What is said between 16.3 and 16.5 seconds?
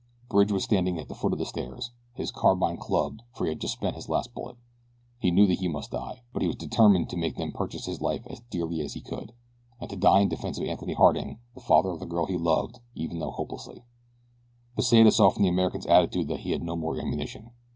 he